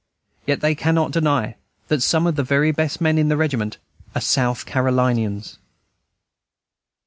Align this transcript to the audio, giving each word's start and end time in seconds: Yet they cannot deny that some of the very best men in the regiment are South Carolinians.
Yet 0.47 0.61
they 0.61 0.73
cannot 0.73 1.11
deny 1.11 1.57
that 1.89 2.01
some 2.01 2.25
of 2.25 2.35
the 2.35 2.41
very 2.43 2.71
best 2.71 3.01
men 3.01 3.19
in 3.19 3.27
the 3.29 3.37
regiment 3.37 3.77
are 4.15 4.21
South 4.21 4.65
Carolinians. 4.65 5.59